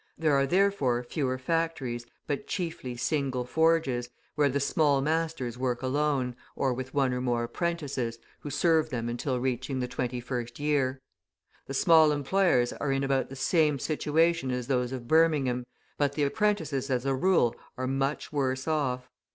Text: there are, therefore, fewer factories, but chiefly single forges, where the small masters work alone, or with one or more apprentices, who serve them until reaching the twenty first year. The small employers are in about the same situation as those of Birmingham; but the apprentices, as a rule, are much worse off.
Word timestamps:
there 0.17 0.33
are, 0.33 0.47
therefore, 0.47 1.03
fewer 1.03 1.37
factories, 1.37 2.07
but 2.25 2.47
chiefly 2.47 2.97
single 2.97 3.45
forges, 3.45 4.09
where 4.33 4.49
the 4.49 4.59
small 4.59 4.99
masters 4.99 5.59
work 5.59 5.83
alone, 5.83 6.35
or 6.55 6.73
with 6.73 6.91
one 6.91 7.13
or 7.13 7.21
more 7.21 7.43
apprentices, 7.43 8.17
who 8.39 8.49
serve 8.49 8.89
them 8.89 9.07
until 9.07 9.39
reaching 9.39 9.79
the 9.79 9.87
twenty 9.87 10.19
first 10.19 10.59
year. 10.59 10.99
The 11.67 11.75
small 11.75 12.11
employers 12.11 12.73
are 12.73 12.91
in 12.91 13.03
about 13.03 13.29
the 13.29 13.35
same 13.35 13.77
situation 13.77 14.49
as 14.49 14.65
those 14.65 14.91
of 14.91 15.07
Birmingham; 15.07 15.67
but 15.99 16.13
the 16.13 16.23
apprentices, 16.23 16.89
as 16.89 17.05
a 17.05 17.13
rule, 17.13 17.55
are 17.77 17.85
much 17.85 18.33
worse 18.33 18.67
off. 18.67 19.07